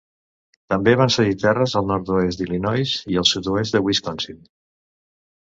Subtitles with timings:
[0.73, 4.43] També van cedir terres al nord-oest d'Illinois i el sud-oest de Wisconsin.